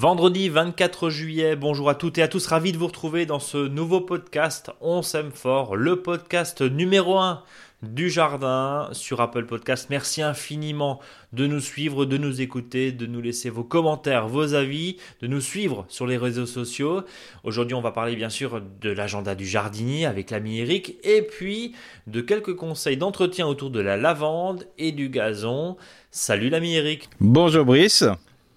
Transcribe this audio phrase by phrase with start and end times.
[0.00, 3.58] Vendredi 24 juillet, bonjour à toutes et à tous, ravi de vous retrouver dans ce
[3.58, 7.42] nouveau podcast On s'aime fort, le podcast numéro 1
[7.82, 9.88] du jardin sur Apple Podcast.
[9.90, 11.00] Merci infiniment
[11.34, 15.42] de nous suivre, de nous écouter, de nous laisser vos commentaires, vos avis, de nous
[15.42, 17.02] suivre sur les réseaux sociaux.
[17.44, 21.74] Aujourd'hui, on va parler bien sûr de l'agenda du jardinier avec l'ami Eric et puis
[22.06, 25.76] de quelques conseils d'entretien autour de la lavande et du gazon.
[26.10, 27.10] Salut l'ami Eric.
[27.20, 28.06] Bonjour Brice.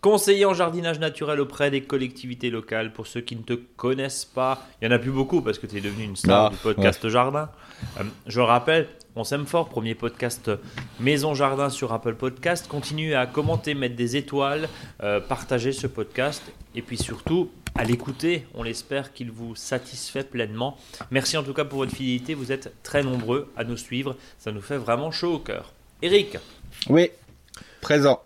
[0.04, 2.92] Conseiller en jardinage naturel auprès des collectivités locales.
[2.92, 5.66] Pour ceux qui ne te connaissent pas, il n'y en a plus beaucoup parce que
[5.66, 7.50] tu es devenu une star Ah, du podcast Jardin.
[7.98, 10.52] Euh, je le rappelle, on s'aime fort, premier podcast
[11.00, 12.68] Maison Jardin sur Apple Podcast.
[12.68, 14.68] Continuez à commenter, mettre des étoiles,
[15.02, 16.44] euh, partager ce podcast
[16.76, 18.46] et puis surtout à l'écouter.
[18.56, 20.76] On l'espère qu'il vous satisfait pleinement.
[21.12, 22.34] Merci en tout cas pour votre fidélité.
[22.34, 24.18] Vous êtes très nombreux à nous suivre.
[24.38, 25.72] Ça nous fait vraiment chaud au cœur.
[26.02, 26.38] Eric,
[26.90, 27.10] Oui,
[27.80, 28.22] présent.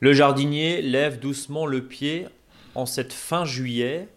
[0.00, 2.26] Le jardinier lève doucement le pied
[2.74, 4.08] en cette fin juillet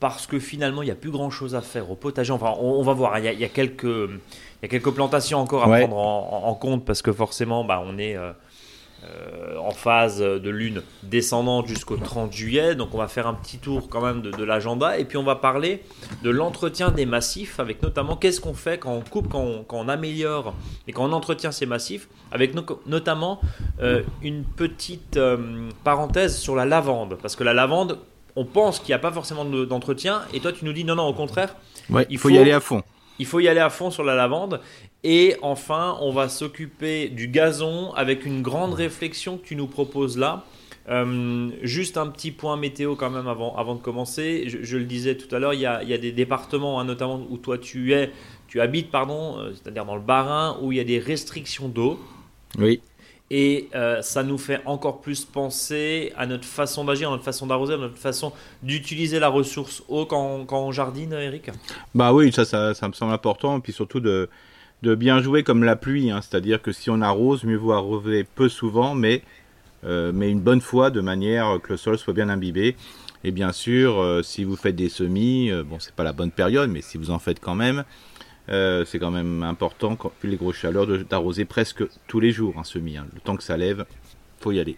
[0.00, 2.32] parce que finalement il n'y a plus grand chose à faire au potager.
[2.32, 4.68] Enfin, on, on va voir, il y, a, il y a quelques, il y a
[4.68, 5.80] quelques plantations encore à Ouais.
[5.80, 8.32] prendre en, en- en compte parce que forcément bah, on est euh,
[9.04, 12.74] euh, en phase de lune descendante jusqu'au 30 juillet.
[12.74, 15.22] Donc on va faire un petit tour quand même de, de l'agenda et puis on
[15.24, 15.82] va parler
[16.22, 19.78] de l'entretien des massifs avec notamment qu'est-ce qu'on fait quand on coupe, quand on, quand
[19.78, 20.54] on améliore
[20.88, 23.40] et quand on entretient ces massifs avec no- notamment
[23.80, 25.36] euh, une petite euh,
[25.84, 27.98] parenthèse sur la lavande parce que la lavande
[28.36, 30.94] on pense qu'il n'y a pas forcément de- d'entretien et toi tu nous dis non
[30.96, 31.54] non au contraire
[31.90, 32.82] Ouais, Il il faut, faut- y aller à fond.
[33.18, 34.60] il faut y aller à fond sur la lavande.
[35.06, 40.16] Et enfin, on va s'occuper du gazon avec une grande réflexion que tu nous proposes
[40.16, 40.44] là.
[40.88, 44.44] Euh, juste un petit point météo quand même avant, avant de commencer.
[44.48, 46.80] Je, je le disais tout à l'heure, il y a, il y a des départements,
[46.80, 48.10] hein, notamment où toi tu es,
[48.48, 51.98] tu habites, pardon, euh, c'est-à-dire dans le Bas-Rhin, où il y a des restrictions d'eau.
[52.58, 52.80] Oui.
[53.30, 57.46] Et euh, ça nous fait encore plus penser à notre façon d'agir, à notre façon
[57.46, 58.32] d'arroser, à notre façon
[58.62, 61.50] d'utiliser la ressource eau quand, quand on jardine, Eric?
[61.94, 63.58] Bah oui, ça, ça, ça me semble important.
[63.58, 64.28] Et puis surtout de,
[64.84, 66.10] de bien jouer comme la pluie.
[66.10, 66.20] hein.
[66.20, 69.22] C'est-à-dire que si on arrose, mieux vaut arroser peu souvent, mais,
[69.84, 72.76] euh, mais une bonne fois de manière que le sol soit bien imbibé.
[73.24, 76.30] Et bien sûr, euh, si vous faites des semis, euh, bon, c'est pas la bonne
[76.30, 77.84] période, mais si vous en faites quand même,
[78.46, 82.98] c'est quand même important, quand, les grosses chaleurs, d'arroser presque tous les jours un semis.
[82.98, 83.06] hein.
[83.14, 83.86] Le temps que ça lève,
[84.38, 84.76] faut y aller.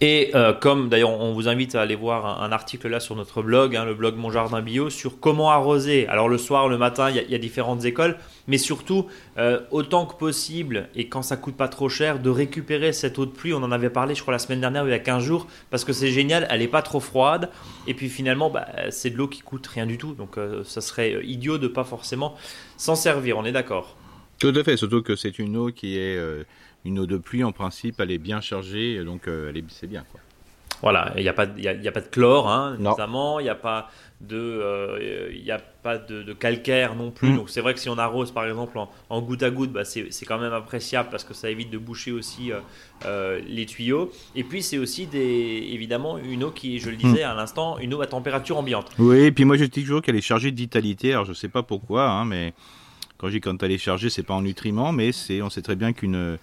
[0.00, 3.42] Et euh, comme d'ailleurs on vous invite à aller voir un, article là sur notre
[3.42, 6.06] blog, hein, le blog Mon Jardin Bio, sur comment arroser.
[6.06, 8.16] Alors le soir, le matin, il y, a- différentes écoles,
[8.46, 9.06] mais surtout
[9.38, 13.26] euh, autant que possible et quand ça coûte pas trop cher, de récupérer cette eau
[13.26, 13.52] de pluie.
[13.52, 15.84] On en avait parlé, je crois, la semaine dernière, il y a 15 jours, parce
[15.84, 17.50] que c'est génial, elle est pas trop froide.
[17.86, 20.14] Et puis finalement, bah, c'est de l'eau qui coûte rien du tout.
[20.14, 22.36] Donc euh, ça serait idiot de pas forcément
[22.76, 23.96] s'en servir, on est d'accord.
[24.38, 26.16] Tout à fait, surtout que c'est une eau qui est
[26.88, 30.04] une eau de pluie en principe, elle est bien chargée, donc euh, c'est bien.
[30.10, 30.20] Quoi.
[30.82, 33.44] Voilà, il n'y a, pas y a, y a pas de chlore, hein, notamment, il
[33.44, 33.90] n'y a pas
[34.20, 37.30] de, euh, il a pas de, de calcaire non plus.
[37.30, 37.36] Mm.
[37.36, 39.84] Donc c'est vrai que si on arrose par exemple en, en goutte à goutte, bah,
[39.84, 42.60] c'est c'est quand même appréciable parce que ça évite de boucher aussi euh,
[43.06, 44.12] euh, les tuyaux.
[44.36, 47.94] Et puis c'est aussi des, évidemment une eau qui, je le disais à l'instant, une
[47.94, 48.90] eau à température ambiante.
[48.98, 51.48] Oui, et puis moi je dis toujours qu'elle est chargée de vitalité, alors je sais
[51.48, 52.54] pas pourquoi, hein, mais
[53.16, 55.62] quand je dis quand elle est chargée, c'est pas en nutriments, mais c'est, on sait
[55.62, 56.38] très bien qu'une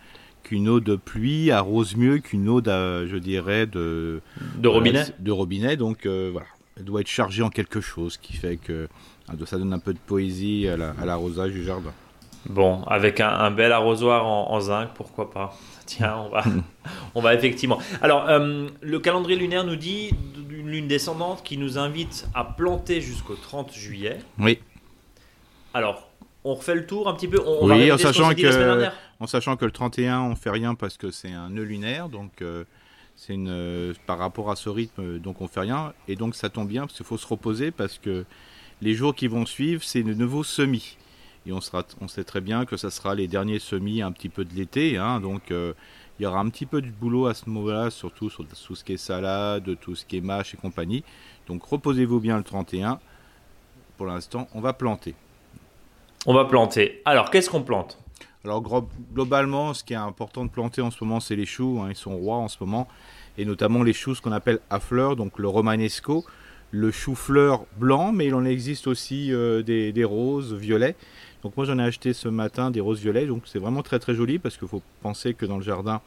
[0.46, 4.22] qu'une eau de pluie arrose mieux qu'une eau, d'a- je dirais, de,
[4.58, 6.48] De robinet de robinet, donc euh, voilà,
[6.78, 8.88] elle doit être chargée en quelque chose, qui fait que
[9.28, 11.92] hein, ça donne un peu de poésie à la- à l'arrosage du jardin.
[12.48, 15.58] Bon, avec un, un bel arrosoir en, en zinc, pourquoi pas
[15.88, 16.44] Tiens, on va,
[17.16, 17.80] on va effectivement.
[18.02, 20.12] Alors, euh, le calendrier lunaire nous dit
[20.48, 24.18] d'une lune descendante qui nous invite à planter jusqu'au 30 juillet.
[24.40, 24.60] Oui,
[25.74, 26.08] Alors,
[26.46, 27.42] on refait le tour un petit peu.
[27.46, 28.90] On, va Oui, en sachant que-
[29.20, 32.42] en sachant que le 31, on fait rien parce que c'est un nœud lunaire, donc
[32.42, 32.64] euh,
[33.16, 36.36] c'est une euh, par rapport à ce rythme, euh, donc on fait rien, et donc
[36.36, 38.26] ça tombe bien parce qu'il faut se reposer parce que
[38.82, 40.98] les jours qui vont suivre, c'est de nouveaux semis,
[41.48, 44.30] et on sera, on sait très bien que ça sera les derniers semis un petit
[44.30, 45.74] peu de l'été, hein, donc euh,
[46.20, 48.84] il y aura un petit peu de boulot à ce moment-là, surtout sur tout ce
[48.84, 51.04] qui est salade, tout ce qui est mâche et compagnie.
[51.48, 53.00] Donc reposez-vous bien le 31.
[53.98, 55.14] Pour l'instant, on va planter.
[56.28, 57.04] On va planter.
[57.06, 58.00] Alors, qu'est-ce qu'on plante?
[58.44, 58.64] Alors
[59.14, 61.80] globalement, ce qui est important de planter en ce moment, c'est les choux.
[61.82, 62.88] hein, ils sont rois en ce moment,
[63.38, 66.26] et notamment les choux, ce qu'on appelle à fleurs, donc le romanesco,
[66.72, 70.96] le chou-fleur blanc, mais il en existe aussi euh, des, des roses violets.
[71.44, 74.16] Donc moi j'en ai acheté ce matin des roses violets, donc c'est vraiment très très
[74.16, 76.02] joli parce qu'il faut penser que dans le jardin,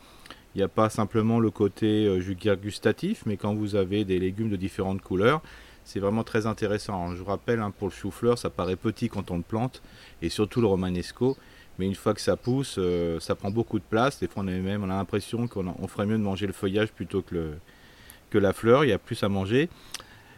[0.55, 4.51] il n'y a pas simplement le côté euh, gustatif, mais quand vous avez des légumes
[4.51, 5.43] de différentes couleurs,
[5.89, 7.15] c'est vraiment très intéressant.
[7.15, 9.81] Je vous rappelle, hein, pour le chou-fleur, ça paraît petit quand on le plante,
[10.21, 11.35] et surtout le romanesco,
[11.79, 14.21] mais une fois que ça pousse, euh, ça prend beaucoup de place.
[14.21, 18.39] Des fois, on a même l'impression qu'on ferait mieux de manger le feuillage plutôt que
[18.39, 19.71] la fleur, il y a plus à manger.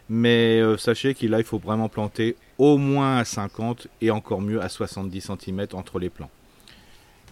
[0.07, 4.61] Mais euh, sachez qu'il il faut vraiment planter au moins à 50 et encore mieux
[4.61, 6.31] à 70 cm entre les plants.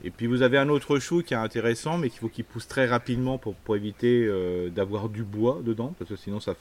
[0.04, 2.68] Et puis vous avez un autre chou qui est intéressant, mais qu'il faut qu'il pousse
[2.68, 6.54] très rapidement pour, éviter euh, d'avoir du bois dedans, parce que sinon ça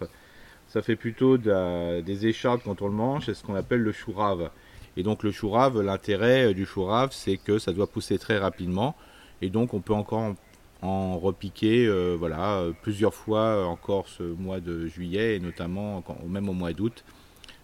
[0.69, 4.13] ça fait plutôt des échardes quand on le mange, c'est ce qu'on appelle le chou
[4.13, 4.51] rave.
[4.97, 8.39] Et donc le chou rave, l'intérêt du chou rave, c'est que ça doit pousser très
[8.39, 8.97] rapidement,
[9.43, 10.35] et donc on peut encore
[10.81, 16.53] en repiquer euh, voilà, plusieurs fois encore ce mois de juillet et notamment même au
[16.53, 17.05] mois d'août.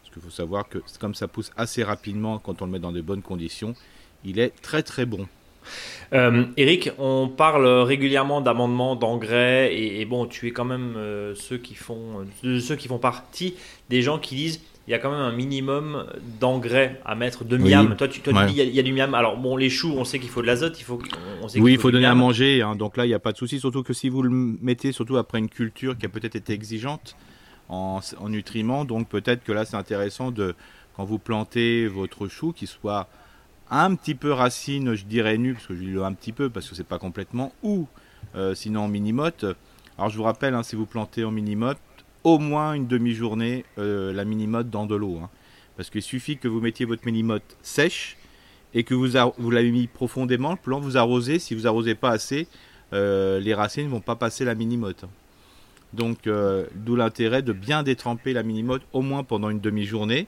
[0.03, 2.93] Parce qu'il faut savoir que comme ça pousse assez rapidement quand on le met dans
[2.93, 3.75] de bonnes conditions,
[4.25, 5.29] il est très très bon.
[6.13, 11.59] Euh, Eric, on parle régulièrement d'amendements, d'engrais, et, bon, tu es quand même euh, ceux,
[11.59, 13.55] qui font, ceux qui font partie
[13.91, 16.05] des gens qui disent il y a quand même un minimum
[16.41, 17.97] d'engrais à mettre, de miam.
[17.97, 19.15] Toi, tu, dis il y, a, du miam.
[19.15, 20.79] Alors, bon, les choux, on sait qu'il faut de l'azote.
[20.79, 21.01] Il faut,
[21.57, 22.61] oui, il faut, donner à manger.
[22.61, 22.77] Hein.
[22.77, 23.59] donc là, il n'y a pas de souci.
[23.59, 27.17] Surtout que si vous le mettez, surtout après une culture qui a peut-être été exigeante
[27.71, 30.55] en, nutriments, donc peut-être que là, c'est intéressant de,
[30.97, 33.09] quand vous plantez votre chou, qu'il soit
[33.71, 36.69] un petit peu racine, je dirais nu, parce que je dis un petit peu, parce
[36.69, 37.87] que c'est pas complètement, ou
[38.35, 39.45] euh, sinon en mini-motte.
[39.99, 41.79] Alors, je vous rappelle, hein, si vous plantez en mini-motte,
[42.25, 45.19] au moins une demi-journée euh, la mini-motte dans de l'eau.
[45.23, 45.31] Hein.
[45.77, 48.17] Parce qu'il suffit que vous mettiez votre mini-motte sèche
[48.73, 49.09] et que vous,
[49.39, 51.39] vous l'avez mis profondément, le plant vous arrosez.
[51.39, 52.49] Si vous arrosez pas assez,
[52.93, 55.05] euh, les racines ne vont pas passer la mini-motte.
[55.93, 60.27] Donc, euh, d'où l'intérêt de bien détremper la mini-motte au moins pendant une demi-journée.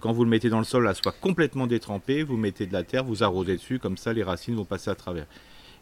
[0.00, 2.22] Quand vous le mettez dans le sol, elle soit complètement détrempée.
[2.22, 4.94] Vous mettez de la terre, vous arrosez dessus, comme ça les racines vont passer à
[4.94, 5.26] travers.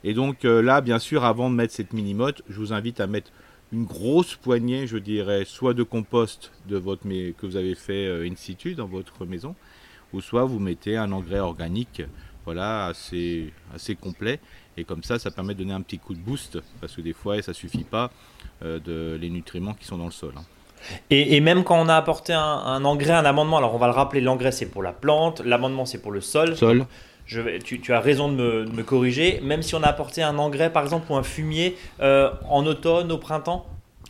[0.04, 3.30] Et donc là, bien sûr, avant de mettre cette mini-motte, je vous invite à mettre
[3.72, 8.28] une grosse poignée, je dirais, soit de compost de votre, que vous avez fait euh,
[8.30, 9.56] in situ dans votre maison,
[10.12, 12.02] ou soit vous mettez un engrais organique,
[12.44, 14.40] voilà, assez, assez complet.
[14.76, 17.14] Et comme ça, ça permet de donner un petit coup de boost, parce que des
[17.14, 18.12] fois, ça suffit pas
[18.62, 20.34] euh, de les nutriments qui sont dans le sol.
[20.36, 20.44] Hein.
[21.10, 24.20] Et, même quand on a apporté un, engrais, un amendement, alors on va le rappeler,
[24.20, 26.56] l'engrais c'est pour la plante, l'amendement c'est pour le sol.
[26.56, 26.86] Sol
[27.26, 31.10] tu, as raison de me, corriger, même si on a apporté un engrais par exemple
[31.10, 33.66] ou un fumier euh, en automne, au printemps?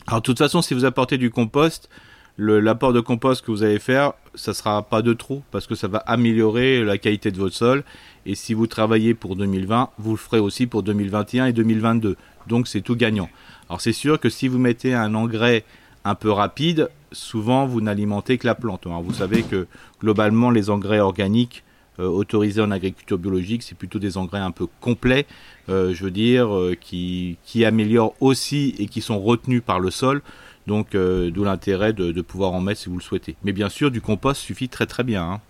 [0.07, 1.89] Alors de toute façon, si vous apportez du compost,
[2.37, 5.87] l'apport de compost que vous allez faire, ça sera pas de trop parce que ça
[5.87, 7.83] va améliorer la qualité de votre sol.
[8.25, 12.17] Et si vous travaillez pour 2020, vous le ferez aussi pour 2021 et 2022.
[12.47, 13.29] Donc c'est tout gagnant.
[13.69, 15.63] Alors c'est sûr que si vous mettez un engrais
[16.05, 18.85] un peu rapide, souvent vous n'alimentez que la plante.
[18.85, 19.67] Alors vous savez que
[19.99, 21.63] globalement les engrais organiques
[21.99, 25.27] euh, autorisés en agriculture biologique, c'est plutôt des engrais un peu complets,
[25.69, 29.91] euh, je veux dire, euh, qui, qui, améliorent aussi et qui sont retenus par le
[29.91, 30.23] sol.
[30.65, 33.35] Donc, d'où l'intérêt de, pouvoir en mettre si vous le souhaitez.
[33.43, 35.21] Mais bien sûr, du compost suffit très très bien.
[35.21, 35.41] Hein.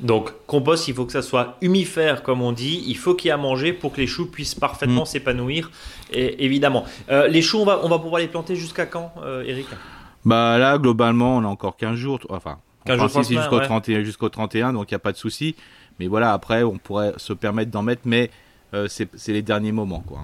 [0.00, 2.84] Donc, compost, il faut que ça soit humifère, comme on dit.
[2.86, 5.06] Il faut qu'il y ait à manger pour que les choux puissent parfaitement mm.
[5.06, 5.70] s'épanouir.
[6.12, 9.10] Et évidemment, les choux, on va, on va pouvoir les planter jusqu'à quand,
[9.46, 9.66] Eric?
[10.28, 12.20] Bah là, globalement, on a encore 15 jours.
[12.28, 15.56] Enfin, 15 jours jusqu'au 31, jusqu'au 31, donc il n'y a pas de souci.
[15.98, 18.30] Mais voilà, après, on pourrait se permettre d'en mettre, mais
[18.74, 20.20] euh, c'est les derniers moments, quoi.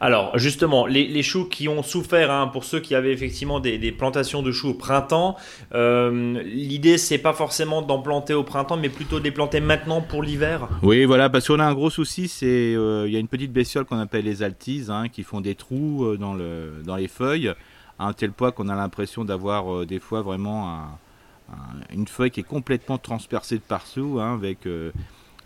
[0.00, 4.40] Alors justement, les, choux qui ont souffert, hein, pour ceux qui avaient effectivement des, plantations
[4.42, 5.36] de choux au printemps,
[5.74, 10.00] euh, l'idée c'est pas forcément d'en planter au printemps, mais plutôt de les planter maintenant
[10.00, 10.68] pour l'hiver.
[10.82, 13.52] Oui, voilà, parce qu'on a un gros souci, c'est euh, il y a une petite
[13.52, 17.52] bestiole qu'on appelle les altises, hein, qui font des trous dans, le, dans les feuilles,
[17.98, 20.98] à un tel point qu'on a l'impression d'avoir des fois vraiment un
[21.92, 24.92] une feuille qui est complètement transpercée de partout, hein, avec, euh,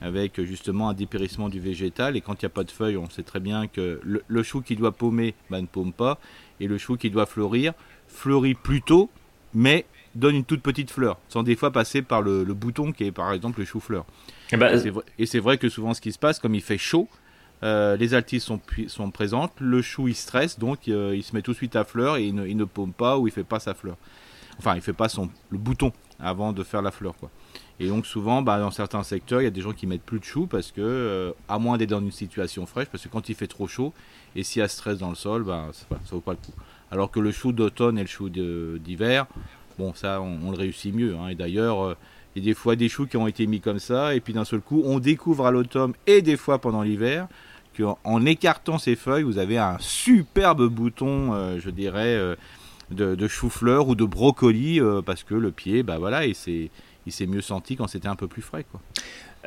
[0.00, 2.16] avec justement un dépérissement du végétal.
[2.16, 4.61] Et quand il n'y a pas de feuilles, on sait très bien que le, chou
[4.62, 6.18] qui doit paumer bah, ne paume pas,
[6.61, 7.73] et le chou qui doit fleurir
[8.09, 9.11] fleurit plus tôt,
[9.54, 13.12] mais donne une toute petite fleur, sans des fois passer par le, bouton qui est
[13.12, 14.04] par exemple le chou-fleur.
[14.52, 14.78] Eh ben,
[15.18, 17.09] et, c'est vrai que souvent ce qui se passe, comme il fait chaud,
[17.62, 21.42] euh, les altises sont, sont présentes, le chou il stresse, donc euh, il se met
[21.42, 23.61] tout de suite à fleur et il ne, il paume pas ou il fait pas
[23.61, 23.97] sa fleur.
[24.59, 27.14] Enfin, il fait pas son, le bouton avant de faire la fleur.
[27.16, 27.31] Quoi.
[27.78, 30.19] Et donc souvent, bah, dans certains secteurs, il y a des gens qui mettent plus
[30.19, 33.28] de choux parce que, euh, à moins d'être dans une situation fraîche, parce que quand
[33.28, 33.92] il fait trop chaud
[34.35, 36.52] et s'il y a stress dans le sol, bah, ça, vaut pas le coup.
[36.90, 39.26] Alors que le chou d'automne et le chou d'hiver,
[39.78, 41.16] bon, ça, on, le réussit mieux.
[41.16, 41.28] Hein.
[41.28, 41.97] Et d'ailleurs,
[42.35, 44.33] il y a des fois des choux qui ont été mis comme ça, et puis
[44.33, 47.28] d'un seul coup, on découvre à l'automne et des fois pendant l'hiver
[47.76, 52.37] qu'en écartant ces feuilles, vous avez un superbe bouton, euh, je dirais
[52.93, 56.71] de, chou-fleur ou de brocoli euh, parce que le pied, bah voilà, et c'est
[57.05, 58.64] il s'est mieux senti quand c'était un peu plus frais.
[58.71, 58.81] Quoi.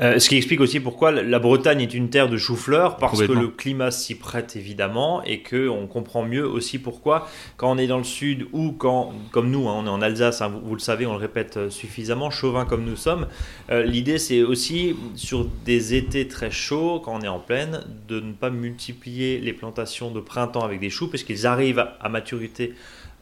[0.02, 3.32] Euh, ce qui explique aussi pourquoi la Bretagne est une terre de chou-fleur, parce que
[3.32, 7.98] le climat s'y prête évidemment, et qu'on comprend mieux aussi pourquoi, quand on est dans
[7.98, 11.06] le sud ou quand, comme nous, hein, on est en Alsace, hein, vous, le savez,
[11.06, 13.28] on le répète euh, suffisamment, chauvin comme nous sommes,
[13.70, 18.34] l'idée c'est aussi sur des étés très chauds, quand on est en pleine, de ne
[18.34, 22.74] pas multiplier les plantations de printemps avec des choux, puisqu'ils arrivent à maturité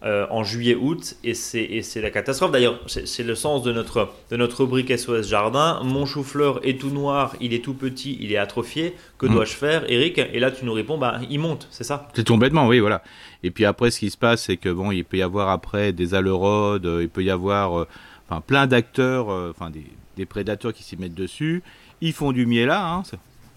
[0.06, 2.52] euh, en juillet-août et c'est la catastrophe.
[2.52, 5.80] D'ailleurs, c'est le sens de notre, de notre rubrique SOS Jardin.
[5.84, 8.96] Mon chou-fleur est tout noir, il est tout petit, il est atrophié.
[9.18, 9.32] Que mm.
[9.32, 10.18] dois-je faire, Eric?
[10.18, 12.10] Et là, tu nous réponds, bah, il monte, c'est ça?
[12.14, 13.02] C'est complètement, oui, voilà.
[13.44, 15.94] Et puis après, ce qui se passe, c'est que bon, il peut y avoir après
[15.94, 17.88] des alerodes, il peut y avoir euh,
[18.28, 19.86] enfin, plein d'acteurs, euh, enfin des,
[20.18, 21.64] des, prédateurs qui s'y mettent dessus.
[22.02, 23.04] Ils font du miel là, hein,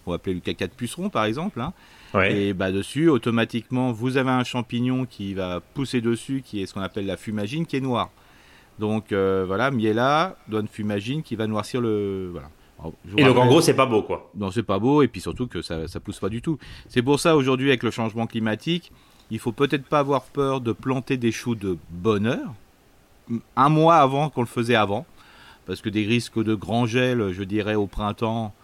[0.06, 1.60] on va appeler le caca de puceron par exemple.
[1.60, 1.72] Hein.
[2.24, 6.74] Et bah, dessus, automatiquement, vous avez un champignon qui va pousser dessus, qui est ce
[6.74, 8.10] qu'on appelle la fumagine, qui est noire.
[8.78, 12.30] Donc euh, voilà, Miela donne fumagine qui va noircir le.
[12.32, 12.48] Voilà.
[13.16, 14.30] et donc en gros, c'est pas beau quoi.
[14.36, 16.58] Non, c'est pas beau, et puis surtout que ça, ça pousse pas du tout.
[16.88, 18.92] C'est pour ça aujourd'hui, avec le changement climatique,
[19.30, 22.54] il faut peut-être pas avoir peur de planter des choux de bonne heure,
[23.56, 25.06] un mois avant qu'on le faisait avant,
[25.66, 28.54] parce que des risques de grand gel, je dirais au printemps,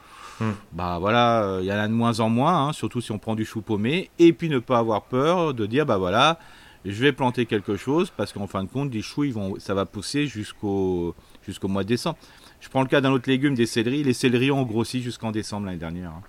[0.41, 0.53] Hmm.
[0.73, 3.19] Bah voilà, euh, il y en a de moins en moins, hein, surtout si on
[3.19, 4.11] prend du chou paumé.
[4.19, 6.39] Et puis ne pas avoir peur de dire, bah voilà,
[6.85, 9.75] je vais planter quelque chose parce qu'en fin de compte, des choux, ils vont, ça
[9.75, 11.15] va pousser jusqu'au
[11.47, 12.19] jusqu'au mois de décembre.
[12.61, 14.05] Je prends le cas d'un autre légume, des céleris.
[14.05, 16.11] Les céleris ont grossi jusqu'en décembre l'année dernière.
[16.11, 16.23] Hein.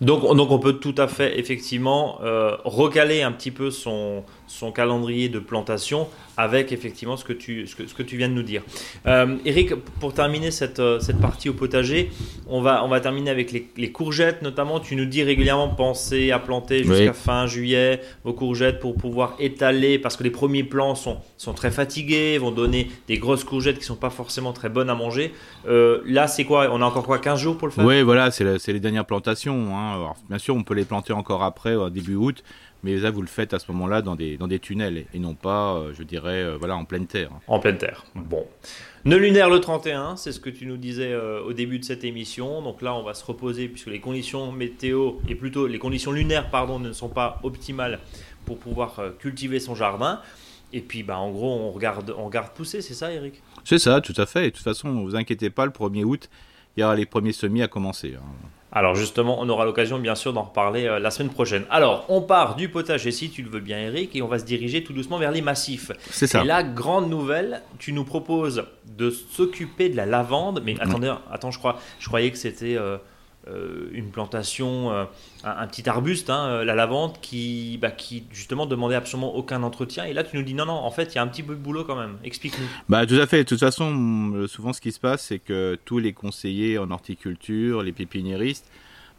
[0.00, 4.72] Donc, donc on peut tout à fait effectivement euh, recaler un petit peu son, son
[4.72, 8.34] calendrier de plantation avec effectivement ce que tu, ce que, ce que tu viens de
[8.34, 8.62] nous dire.
[9.06, 12.10] Euh, Eric, pour terminer cette, euh, cette partie au potager,
[12.48, 14.80] on va, on va terminer avec les, les courgettes notamment.
[14.80, 19.98] Tu nous dis régulièrement penser à planter jusqu'à fin juillet vos courgettes pour pouvoir étaler
[19.98, 23.82] parce que les premiers plants sont, sont très fatigués, vont donner des grosses courgettes qui
[23.82, 25.32] ne sont pas forcément très bonnes à manger.
[25.68, 26.68] Euh, là, c'est quoi?
[26.72, 27.84] On a encore quoi 15 jours pour le faire?
[27.84, 29.76] Oui, voilà, c'est les dernières plantations.
[29.76, 30.12] Hein.
[30.28, 32.42] bien sûr, on peut les planter encore après, début août
[32.84, 35.34] mais là vous le faites à ce moment-là dans des, dans des tunnels et non
[35.34, 37.30] pas, euh, je dirais, euh, voilà, en pleine terre.
[37.48, 38.04] En pleine terre.
[38.14, 38.46] Bon.
[39.06, 42.04] Ne lunaire le 31, c'est ce que tu nous disais euh, au début de cette
[42.04, 42.62] émission.
[42.62, 46.50] Donc là, on va se reposer puisque les conditions météo et plutôt les conditions lunaires,
[46.50, 48.00] pardon, ne sont pas optimales
[48.44, 50.20] pour pouvoir cultiver son jardin.
[50.74, 53.42] Et puis, bah, en gros, on regarde, on regarde pousser, c'est ça, Eric?
[53.64, 54.48] C'est ça, tout à fait.
[54.48, 56.28] Et de toute façon, ne vous inquiétez pas, le 1er août,
[56.76, 58.14] il y aura les premiers semis à commencer.
[58.18, 58.48] Hein.
[58.74, 61.64] Alors justement, on aura l'occasion bien sûr d'en reparler euh, la semaine prochaine.
[61.70, 64.44] Alors, on part du potager si tu le veux bien Eric et on va se
[64.44, 65.92] diriger tout doucement vers les massifs.
[66.10, 66.42] C'est ça.
[66.42, 71.52] Et la grande nouvelle, tu nous proposes de s'occuper de la lavande, mais attendez, attends,
[71.52, 72.96] je crois je croyais que c'était euh,
[73.92, 75.04] une plantation, euh,
[75.44, 77.92] un, petit arbuste, hein, euh, la lavande, qui, bah,
[78.30, 80.04] justement demandait absolument aucun entretien.
[80.04, 81.54] Et là, tu nous dis non, non, en fait, il y a un petit peu
[81.54, 82.16] de boulot quand même.
[82.24, 82.66] Explique-nous.
[82.88, 83.38] Bah, tout à fait.
[83.38, 87.82] De toute façon, souvent, ce qui se passe, c'est que tous les conseillers en horticulture,
[87.82, 88.66] les pépiniéristes,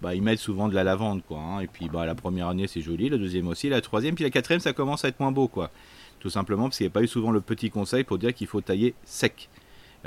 [0.01, 1.39] bah, ils mettent souvent de la lavande, quoi.
[1.39, 1.59] Hein.
[1.61, 4.29] Et puis, bah, la première année, c'est joli, la deuxième aussi, la troisième, puis la
[4.29, 5.71] quatrième, ça commence à être moins beau, quoi.
[6.19, 8.47] Tout simplement parce qu'il n'y a pas eu souvent le petit conseil pour dire qu'il
[8.47, 9.49] faut tailler sec.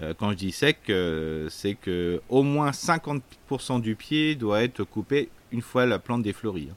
[0.03, 4.85] Euh, quand je dis sec, euh, c'est que au moins 50% du pied doit être
[4.85, 6.69] coupé une fois la plante défleurie.
[6.71, 6.77] Hein.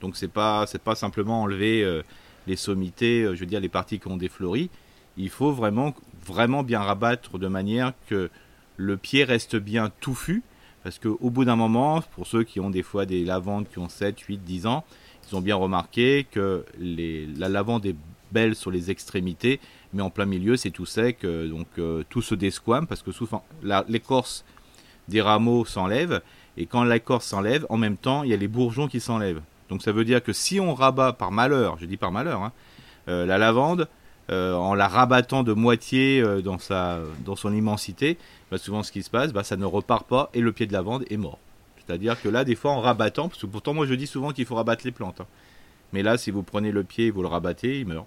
[0.00, 2.02] Donc c'est pas c'est pas simplement enlever euh,
[2.46, 4.70] les sommités, je veux dire les parties qui ont défleuri.
[5.16, 8.30] Il faut vraiment vraiment bien rabattre de manière que
[8.76, 10.42] le pied reste bien touffu
[10.82, 13.88] parce qu'au bout d'un moment, pour ceux qui ont des fois des lavandes qui ont
[13.88, 14.84] 7, 8, 10 ans,
[15.28, 17.94] ils ont bien remarqué que la lavande est
[18.32, 19.60] belle sur les extrémités,
[19.92, 23.12] mais en plein milieu, c'est tout sec, euh, donc euh, tout se desquame parce que
[23.12, 23.44] souvent
[23.88, 24.44] l'écorce
[25.08, 26.22] des rameaux s'enlève,
[26.56, 29.42] et quand l'écorce s'enlève, en même temps, il y a les bourgeons qui s'enlèvent.
[29.68, 32.52] Donc ça veut dire que si on rabat par malheur, je dis par malheur, hein,
[33.08, 33.88] euh, la lavande,
[34.30, 36.56] en la rabattant de moitié dans,
[37.36, 38.16] son immensité,
[38.50, 40.72] bah, souvent ce qui se passe, bah, ça ne repart pas et le pied de
[40.72, 41.38] lavande est mort.
[41.84, 44.46] C'est-à-dire que là, des fois, en rabattant, parce que pourtant moi je dis souvent qu'il
[44.46, 45.26] faut rabattre les plantes, hein.
[45.92, 48.06] mais là, si vous prenez le pied et vous le rabattez, il meurt.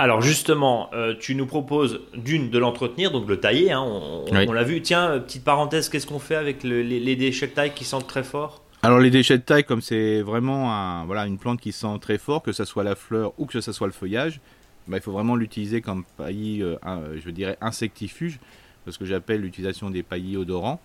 [0.00, 4.62] Alors justement, euh, tu nous proposes d'une de l'entretenir, donc le tailler, hein, on, l'a
[4.62, 4.80] vu.
[4.80, 8.22] Tiens, euh, petite parenthèse, qu'est-ce qu'on fait avec les, déchets de taille qui sentent très
[8.22, 8.62] fort?
[8.82, 12.42] Alors les déchets de taille, comme c'est vraiment voilà, une plante qui sent très fort,
[12.44, 14.40] que ce soit la fleur ou que ce soit le feuillage,
[14.86, 16.76] bah, il faut vraiment l'utiliser comme paillis, euh,
[17.18, 18.38] je dirais, insectifuge,
[18.84, 20.80] parce que j'appelle l'utilisation des paillis odorants.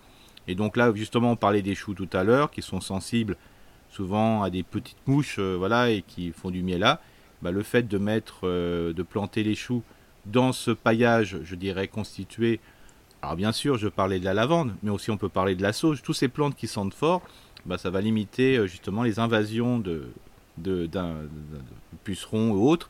[0.48, 3.36] Et donc là, justement, on parlait des choux tout à l'heure, qui sont sensibles
[3.90, 7.00] souvent à des petites mouches, voilà, et qui font du miel là.
[7.44, 9.82] Bah, le fait de mettre, euh, de planter les choux
[10.24, 12.58] dans ce paillage, je dirais, constitué.
[13.20, 15.74] Alors bien sûr, je parlais de la lavande, mais aussi on peut parler de la
[15.74, 16.00] sauge.
[16.00, 17.20] Toutes ces plantes qui sentent fort,
[17.66, 20.08] bah, ça va limiter euh, justement les invasions de,
[20.56, 20.88] de,
[22.02, 22.88] pucerons ou autres.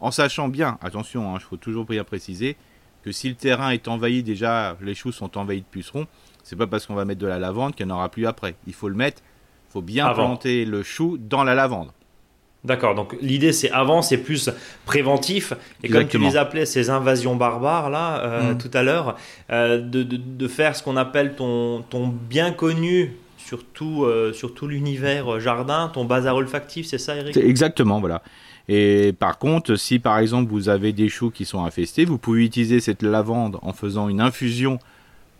[0.00, 2.56] En sachant bien, attention, il hein, faut toujours bien préciser,
[3.04, 6.08] que si le terrain est envahi, déjà les choux sont envahis de pucerons,
[6.42, 8.56] c'est pas parce qu'on va mettre de la lavande qu'il n'y en aura plus après.
[8.66, 9.22] Il faut le mettre,
[9.68, 11.92] il faut bien planter le chou dans la lavande.
[12.64, 14.48] D'accord, donc l'idée c'est avant, c'est plus
[14.86, 15.52] préventif.
[15.82, 18.58] Et comme tu les appelais ces invasions barbares là euh, mm.
[18.58, 19.16] tout à l'heure,
[19.50, 24.54] euh, de, de, faire ce qu'on appelle ton, ton bien connu sur tout, euh, sur
[24.54, 27.36] tout l'univers jardin, ton bazar olfactif, c'est ça Eric?
[27.36, 28.22] Exactement, voilà.
[28.68, 32.44] Et par contre, si par exemple vous avez des choux qui sont infestés, vous pouvez
[32.44, 34.78] utiliser cette lavande en faisant une infusion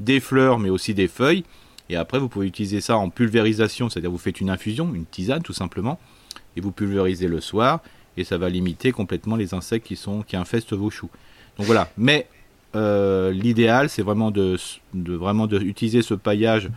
[0.01, 1.45] des fleurs mais aussi des feuilles.
[1.89, 5.43] Et après, vous pouvez utiliser ça en pulvérisation, c'est-à-dire vous faites une infusion, une tisane
[5.43, 6.01] tout simplement,
[6.57, 7.81] et vous pulvérisez le soir,
[8.17, 11.11] et ça va limiter complètement les insectes qui, sont, qui infestent vos choux.
[11.57, 12.27] Donc voilà, mais
[12.75, 14.57] euh, l'idéal, c'est vraiment de,
[14.95, 16.71] vraiment d'utiliser ce paillage,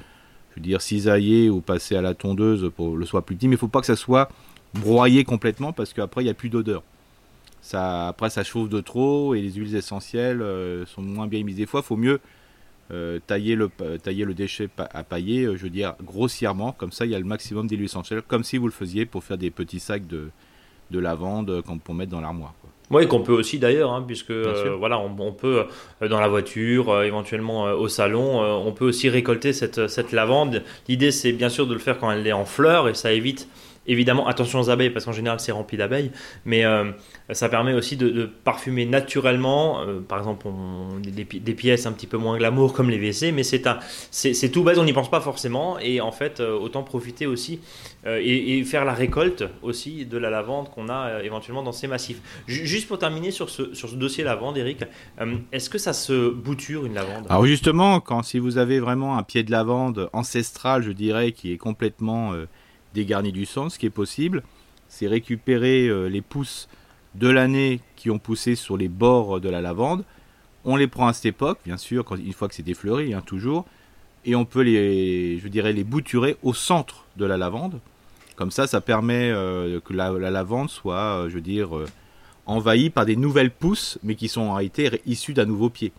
[0.51, 3.53] je veux dire cisaillé ou passer à la tondeuse pour le soit plus petit, mais
[3.53, 4.29] il ne faut pas que ça soit
[4.73, 6.83] broyé complètement parce qu'après il n'y a plus d'odeur.
[7.61, 11.55] Ça, après ça chauffe de trop et les huiles essentielles euh, sont moins bien mises.
[11.55, 12.19] Des fois, il faut mieux
[12.91, 13.69] euh, tailler, le,
[14.01, 17.25] tailler le déchet à pailler, je veux dire grossièrement, comme ça il y a le
[17.25, 20.29] maximum d'huiles essentielles, comme si vous le faisiez pour faire des petits sacs de,
[20.91, 22.53] de lavande pour mettre dans l'armoire.
[22.91, 25.65] Oui, qu'on peut aussi d'ailleurs, hein, puisque euh, voilà, on, peut
[26.01, 30.61] euh, dans la voiture, euh, éventuellement au salon, on peut aussi récolter cette, cette lavande.
[30.87, 33.47] L'idée, c'est bien sûr de le faire quand elle est en fleurs et ça évite
[33.87, 36.11] évidemment, attention aux abeilles, parce qu'en général c'est rempli d'abeilles,
[36.45, 36.91] mais euh,
[37.31, 40.47] ça permet aussi de, parfumer naturellement, euh, par exemple
[41.01, 43.61] des, pièces un petit peu moins glamour comme les WC, mais c'est,
[44.51, 47.59] tout bête, on n'y pense pas forcément, et en fait, euh, autant profiter aussi
[48.05, 52.21] et, faire la récolte aussi de la lavande qu'on a éventuellement dans ces massifs.
[52.47, 54.83] juste pour terminer sur ce, sur ce dossier lavande, Eric,
[55.51, 57.25] est-ce que ça se bouture une lavande?
[57.29, 61.51] Alors justement, quand si vous avez vraiment un pied de lavande ancestral, je dirais, qui
[61.51, 62.33] est complètement
[62.95, 63.69] dégarni du sang.
[63.69, 64.41] Ce qui est possible,
[64.87, 66.67] c'est récupérer euh, les pousses
[67.13, 70.03] de l'année qui ont poussé sur les bords de la lavande.
[70.63, 73.21] On les prend à cette époque, bien sûr, quand, une fois que c'est défleuri, hein,
[73.23, 73.65] toujours,
[74.25, 77.79] et on peut les, je dirais, les bouturer au centre de la lavande.
[78.35, 81.69] Comme ça, ça permet euh, que la, lavande soit, euh, je veux dire,
[82.47, 85.93] envahie par des nouvelles pousses, mais qui sont en réalité issues d'un nouveau pied.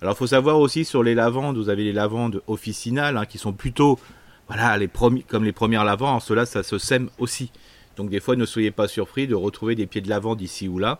[0.00, 3.38] Alors, il faut savoir aussi sur les lavandes, vous avez les lavandes officinales, hein, qui
[3.38, 3.98] sont plutôt
[4.48, 4.78] voilà,
[5.28, 7.50] comme les premières lavandes, cela ça se sème aussi.
[7.98, 10.78] Donc des fois, ne soyez pas surpris de retrouver des pieds de lavande ici ou
[10.78, 10.98] là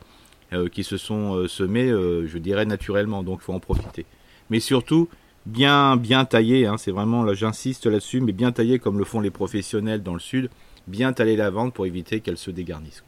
[0.52, 3.22] euh, qui se sont euh, semés, euh, je dirais naturellement.
[3.22, 4.04] Donc il faut en profiter.
[4.50, 5.08] Mais surtout,
[5.46, 6.66] bien bien taillé.
[6.66, 10.14] Hein, c'est vraiment là, j'insiste là-dessus, mais bien taillé comme le font les professionnels dans
[10.14, 10.50] le sud.
[10.86, 13.02] Bien tailler la lavande pour éviter qu'elle se dégarnisse.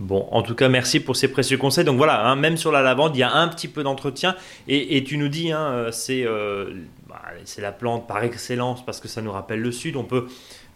[0.00, 1.84] Bon, en tout cas, merci pour ces précieux conseils.
[1.84, 4.34] Donc voilà, hein, même sur la lavande, il y a un petit peu d'entretien.
[4.66, 6.26] Et, tu nous dis, hein, c'est
[7.10, 9.96] bah, c'est la plante par excellence parce que ça nous rappelle le sud.
[9.96, 10.26] On peut,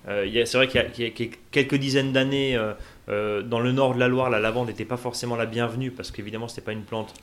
[0.09, 2.73] euh, c'est vrai qu'il y, a quelques dizaines d'années, euh,
[3.09, 6.11] euh, dans le nord de la Loire, la lavande n'était pas forcément la bienvenue parce
[6.11, 7.15] qu'évidemment, ce n'était pas une plante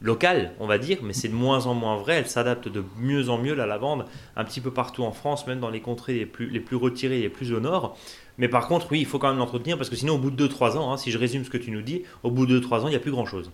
[0.00, 2.16] locale, on va dire, mais c'est de moins en moins vrai.
[2.16, 4.04] Elle s'adapte de mieux en mieux, la lavande,
[4.36, 7.20] un petit peu partout en France, même dans les contrées les plus, les plus retirées,
[7.20, 7.96] les plus au nord.
[8.38, 10.48] Mais par contre, oui, il faut quand même l'entretenir parce que sinon, au bout de
[10.48, 12.80] 2-3 ans, hein, si je résume ce que tu nous dis, au bout de 2-3
[12.80, 13.50] ans, il n'y a plus grand-chose.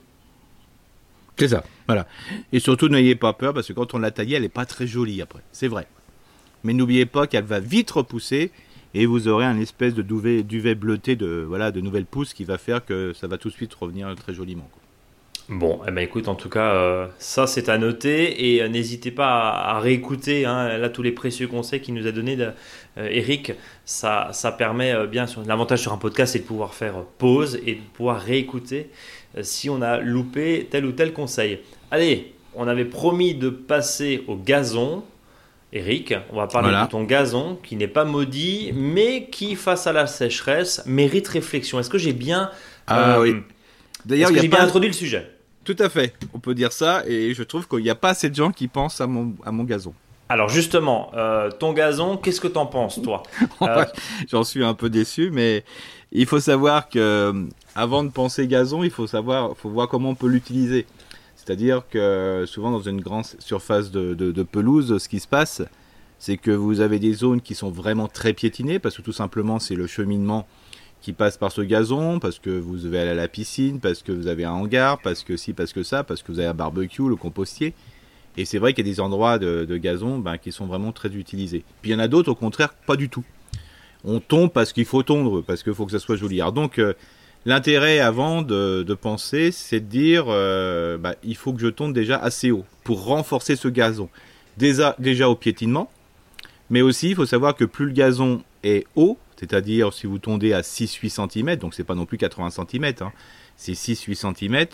[1.36, 2.06] C'est ça, voilà.
[2.52, 4.86] Et surtout, n'ayez pas peur parce que quand on l'a taillée, elle n'est pas très
[4.86, 5.40] jolie après.
[5.52, 5.86] C'est vrai.
[6.64, 8.50] Mais n'oubliez pas qu'elle va vite repousser
[8.92, 12.44] et vous aurez un espèce de duvet, duvet bleuté de, voilà, de nouvelles pousses qui
[12.44, 14.68] va faire que ça va tout de suite revenir très joliment.
[15.50, 19.10] Bon, eh ben écoute, en tout cas, euh, ça c'est à noter et euh, n'hésitez
[19.10, 23.54] pas à, réécouter hein, là tous les précieux conseils qu'il nous a donnés euh, Eric.
[23.84, 27.80] Ça, ça permet bien, l'avantage sur un podcast, c'est de pouvoir faire pause et de
[27.94, 28.90] pouvoir réécouter
[29.36, 31.58] euh, si on a loupé tel ou tel conseil.
[31.90, 35.02] Allez, on avait promis de passer au gazon.
[35.72, 39.92] Eric, on va parler de ton gazon qui n'est pas maudit, mais qui, face à
[39.92, 41.80] la sécheresse, mérite réflexion.
[41.80, 42.52] Est-ce que j'ai bien,
[42.86, 43.34] ah, oui.
[44.04, 45.39] D'ailleurs, j'ai bien introduit le sujet?
[45.70, 48.28] Tout à fait, on peut dire ça, et je trouve qu'il n'y a pas assez
[48.28, 49.94] de gens qui pensent à mon, à mon gazon.
[50.28, 53.22] Alors justement, euh, ton gazon, qu'est-ce que t'en penses, toi
[53.62, 53.84] euh,
[54.28, 55.62] J'en suis un peu déçu, mais
[56.10, 60.14] il faut savoir que avant de penser gazon, il faut savoir, faut voir comment on
[60.16, 60.86] peut l'utiliser.
[61.36, 65.62] C'est-à-dire que souvent dans une grande surface de, pelouse, ce qui se passe,
[66.18, 69.60] c'est que vous avez des zones qui sont vraiment très piétinées, parce que tout simplement
[69.60, 70.48] c'est le cheminement
[71.00, 74.12] qui passe par ce gazon, parce que vous devez aller à la piscine, parce que
[74.12, 76.54] vous avez un hangar, parce que si, parce que ça, parce que vous avez un
[76.54, 77.74] barbecue, le compostier.
[78.36, 81.08] Et c'est vrai qu'il y a des endroits de, gazon ben, qui sont vraiment très
[81.08, 81.64] utilisés.
[81.82, 83.24] Puis il y en a d'autres, au contraire, pas du tout.
[84.04, 86.40] On tombe parce qu'il faut tondre, parce qu'il faut que ça soit joli.
[86.40, 86.94] Alors donc, euh,
[87.46, 92.18] L'intérêt avant de, penser, c'est de dire euh, bah, il faut que je tombe déjà
[92.18, 94.10] assez haut pour renforcer ce gazon.
[94.58, 95.90] Déjà, déjà au piétinement,
[96.68, 100.52] mais aussi il faut savoir que plus le gazon est haut, c'est-à-dire si vous tondez
[100.52, 103.12] à 6-8 cm, donc c'est pas non plus 80 cm, hein,
[103.56, 104.66] c'est 6-8 cm,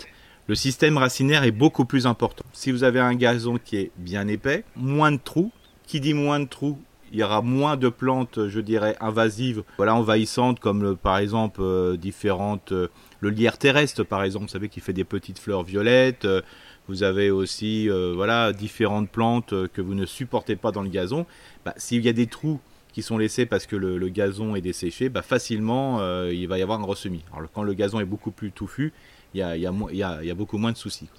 [0.48, 2.44] le système racinaire est beaucoup plus important.
[2.52, 5.52] Si vous avez un gazon qui est bien épais, moins de trous,
[5.86, 6.78] qui dit moins de trous
[7.12, 11.96] il y aura moins de plantes, je dirais, invasives, voilà, envahissantes, comme par exemple euh,
[11.96, 12.72] différentes.
[12.72, 12.88] Euh,
[13.20, 16.24] le lierre terrestre, par exemple, vous savez, qui fait des petites fleurs violettes.
[16.24, 16.42] Euh,
[16.88, 21.26] vous avez aussi, voilà, différentes plantes que vous ne supportez pas dans le gazon.
[21.64, 22.60] Bah, s'il y a des trous
[22.96, 26.80] qui sont laissés parce que le, gazon est desséché, bah facilement il va y avoir
[26.80, 27.22] un ressemis.
[27.36, 28.94] Alors quand le gazon est beaucoup plus touffu,
[29.34, 31.10] il y a, y, a, y, a, y a, beaucoup moins de soucis.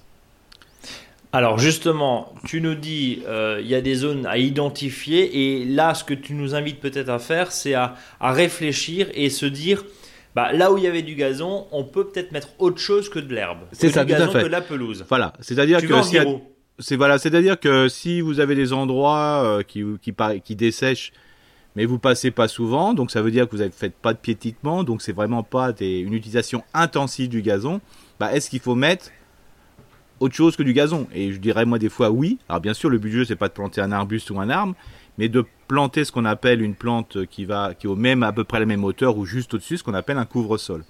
[1.32, 3.22] Alors justement, tu nous dis
[3.60, 7.10] il y a des zones à identifier et là ce que tu nous invites peut-être
[7.10, 9.84] à faire c'est à, à, réfléchir et se dire
[10.34, 13.20] bah, là où il y avait du gazon, on peut peut-être mettre autre chose que
[13.20, 13.58] de l'herbe.
[13.70, 15.04] C'est ça, du gazon que de la pelouse.
[15.08, 16.18] Voilà, c'est-à-dire que si
[16.80, 20.12] c'est voilà, c'est-à-dire que si vous avez des endroits euh, qui qui,
[20.42, 21.12] qui dessèchent,
[21.78, 24.18] mais vous passez pas souvent, donc ça veut dire que vous ne faites pas de
[24.18, 27.80] piétinement, donc c'est vraiment pas une utilisation intensive du gazon.
[28.18, 29.12] Bah, est-ce qu'il faut mettre
[30.18, 31.06] autre chose que du gazon?
[31.14, 32.40] Et je dirais moi des fois oui.
[32.48, 34.50] Alors bien sûr, le but du jeu c'est pas de planter un arbuste ou un
[34.50, 34.74] arbre,
[35.18, 38.32] mais de planter ce qu'on appelle une plante qui va qui est au même à
[38.32, 40.82] peu près la même hauteur ou juste au-dessus, ce qu'on appelle un couvre-sol.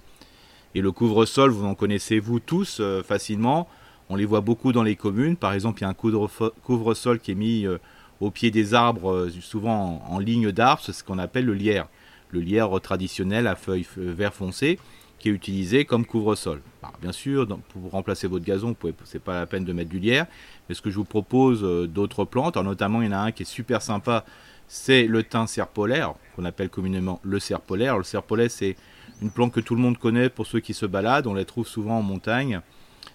[0.73, 3.67] Et le couvre-sol, vous en connaissez vous tous euh, facilement.
[4.09, 5.35] On les voit beaucoup dans les communes.
[5.35, 7.77] Par exemple, il y a un couvre-sol qui est mis euh,
[8.19, 11.87] au pied des arbres, euh, souvent en, ligne d'arbres, c'est ce qu'on appelle le lierre.
[12.31, 14.77] Le lierre traditionnel à feuilles vert foncé
[15.19, 16.61] qui est utilisé comme couvre-sol.
[17.01, 20.25] bien sûr, pour remplacer votre gazon, ce n'est pas la peine de mettre du lierre,
[20.67, 23.31] mais ce que je vous propose euh, d'autres plantes, notamment il y en a un
[23.31, 24.25] qui est super sympa,
[24.67, 27.97] c'est le thym serpolaire, qu'on appelle communément le serpolaire.
[27.97, 28.75] Le serpolaire, c'est
[29.21, 31.67] une plante que tout le monde connaît pour ceux qui se baladent, on la trouve
[31.67, 32.61] souvent en montagne.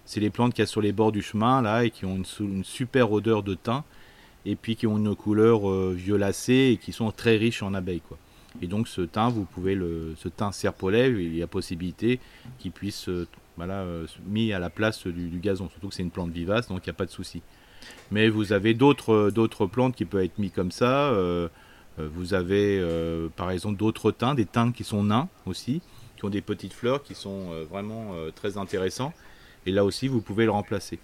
[0.04, 2.22] C'est les plantes qu'il y a sur les bords du chemin, là, et qui ont
[2.40, 3.82] une, super odeur de thym,
[4.46, 8.00] et puis qui ont une couleur euh, violacée et qui sont très riches en abeilles,
[8.00, 8.18] quoi.
[8.62, 12.20] Et donc ce thym, vous pouvez le, ce thym serpolet, il y a possibilité
[12.58, 13.26] qu'il puisse euh,
[13.56, 15.68] voilà, euh, mis à la place du, gazon.
[15.68, 17.42] Surtout que c'est une plante vivace, donc il n'y a pas de souci.
[18.12, 21.12] Mais vous avez d'autres plantes qui peuvent être mis comme ça.
[21.98, 22.82] vous avez
[23.36, 25.82] par exemple d'autres thym, des thym qui sont nains aussi,
[26.16, 29.12] qui ont des petites fleurs qui sont vraiment très intéressants.
[29.66, 30.98] Et là aussi, vous pouvez le remplacer.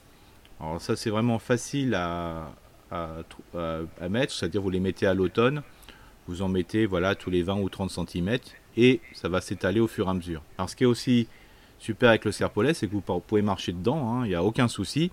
[0.58, 2.50] Alors ça, c'est vraiment facile à,
[2.90, 5.62] à, mettre, c'est-à-dire vous les mettez à l'automne
[6.30, 8.38] vous en mettez voilà tous les 20 ou 30 cm
[8.76, 10.42] et ça va s'étaler au fur et à mesure.
[10.56, 11.26] Alors ce qui est aussi
[11.78, 14.68] super avec le serpolet, c'est que vous pouvez marcher dedans, hein, il n'y a aucun
[14.68, 15.10] souci.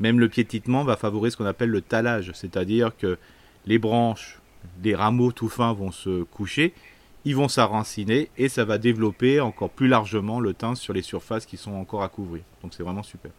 [0.00, 3.16] Même le piétinement va favoriser ce qu'on appelle le talage, c'est-à-dire que
[3.66, 4.40] les branches,
[4.78, 6.74] des rameaux tout fins vont se coucher,
[7.24, 11.46] ils vont s'arraciner et ça va développer encore plus largement le teint sur les surfaces
[11.46, 12.42] qui sont encore à couvrir.
[12.62, 13.30] Donc c'est vraiment super.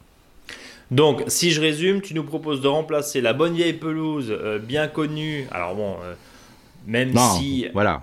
[0.92, 4.88] Donc, si je résume, tu nous proposes de remplacer la bonne vieille pelouse euh, bien
[4.88, 5.46] connue.
[5.52, 6.14] Alors bon, euh,
[6.86, 8.02] même si, voilà.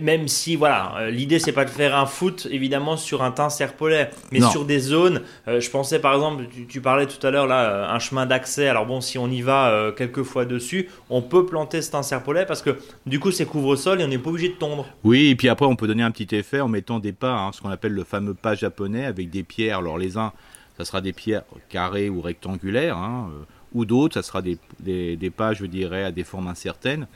[0.00, 3.50] Même si, voilà, euh, l'idée c'est pas de faire un foot évidemment sur un teint
[3.50, 5.20] serpolaire, mais sur des zones.
[5.46, 8.68] Euh, je pensais par exemple, tu, parlais tout à l'heure là, un chemin d'accès.
[8.68, 12.46] Alors bon, si on y va quelques fois dessus, on peut planter ce teint serpolaire
[12.46, 14.86] parce que du coup c'est couvre-sol et on n'est pas obligé de tondre.
[15.04, 17.50] Oui, et puis après on peut donner un petit effet en mettant des pas, hein,
[17.52, 19.78] ce qu'on appelle le fameux pas japonais avec des pierres.
[19.78, 20.32] Alors les uns,
[20.78, 23.30] ça sera des pierres carrées ou rectangulaires, hein,
[23.72, 27.06] ou d'autres, ça sera des, des, des pas, je dirais, à des formes incertaines.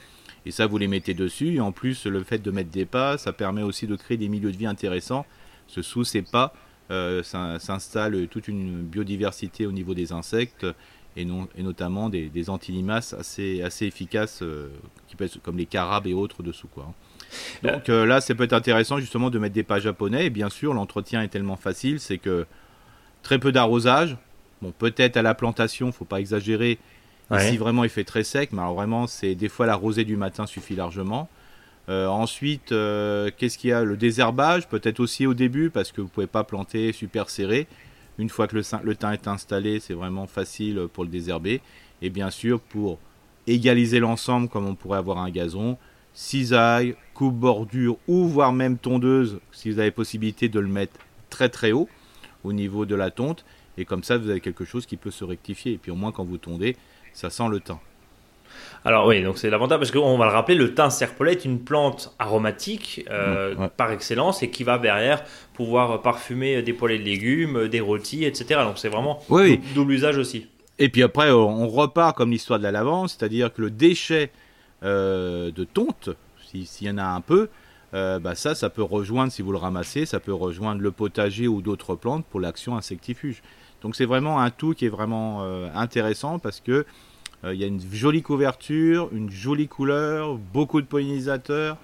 [0.46, 1.56] Et ça, vous les mettez dessus.
[1.56, 4.28] Et en plus, le fait de mettre des pas, ça permet aussi de créer des
[4.28, 5.26] milieux de vie intéressants.
[5.66, 6.54] Ce sous ces pas
[6.90, 10.66] euh, s'installe toute une biodiversité au niveau des insectes
[11.16, 14.70] et, non, et notamment des, des antilimaces assez, assez efficaces, euh,
[15.06, 16.68] qui comme les carabes et autres dessous.
[16.68, 16.86] Quoi.
[16.88, 16.94] Hein.
[17.62, 20.26] Donc euh, là, ça peut être intéressant justement de mettre des pas japonais.
[20.26, 22.46] Et bien sûr, l'entretien est tellement facile, c'est que
[23.22, 24.16] très peu d'arrosage.
[24.62, 26.78] Bon, peut-être à la plantation, faut pas exagérer,
[27.38, 30.16] si vraiment il fait très sec, mais alors vraiment, c'est des fois la rosée du
[30.16, 31.28] matin suffit largement.
[31.88, 33.84] Euh, ensuite, euh, qu'est-ce qu'il y a?
[33.84, 37.66] Le désherbage, peut-être aussi au début, parce que vous ne pouvez pas planter super serré.
[38.18, 41.60] Une fois que le, le thym est installé, c'est vraiment facile pour le désherber.
[42.02, 42.98] Et bien sûr, pour
[43.46, 45.78] égaliser l'ensemble, comme on pourrait avoir un gazon,
[46.12, 50.98] cisaille, coupe bordure ou voire même tondeuse, si vous avez possibilité de le mettre
[51.30, 51.88] très très haut
[52.44, 53.44] au niveau de la tonte.
[53.78, 55.72] Et comme ça, vous avez quelque chose qui peut se rectifier.
[55.72, 56.76] Et puis au moins, quand vous tondez,
[57.12, 57.78] ça sent le thym.
[58.84, 61.60] Alors oui, donc c'est l'avantage parce qu'on va le rappeler, le thym serpolet est une
[61.60, 65.22] plante aromatique euh, par excellence et qui va derrière
[65.54, 68.62] pouvoir parfumer des poêlés de légumes, des rôtis, etc.
[68.64, 69.20] Donc c'est vraiment
[69.74, 70.48] double usage aussi.
[70.78, 74.30] Et puis après, on repart comme l'histoire de la lavande, c'est-à-dire que le déchet
[74.82, 76.08] euh, de tonte,
[76.42, 77.50] s'il y en a un peu,
[77.92, 81.48] euh, bah ça, ça peut rejoindre, si vous le ramassez, ça peut rejoindre le potager
[81.48, 83.42] ou d'autres plantes pour l'action insectifuge.
[83.82, 86.84] Donc c'est vraiment un tout qui est vraiment euh, intéressant parce que
[87.44, 91.76] euh, il y a une jolie couverture, une jolie couleur, beaucoup de pollinisateurs.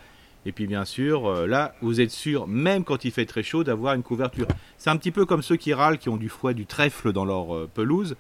[0.45, 3.95] Et puis bien sûr, là, vous êtes sûr, même quand il fait très chaud, d'avoir
[3.95, 4.47] une couverture.
[4.79, 7.25] C'est un petit peu comme ceux qui râlent, qui ont du foie, du trèfle dans
[7.25, 8.15] leur pelouse.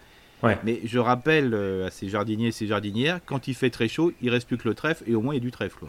[0.65, 1.55] Mais je rappelle
[1.87, 4.69] à ces jardiniers et ces jardinières, quand il fait très chaud, il reste plus que
[4.69, 5.85] le trèfle et au moins il y a du trèfle.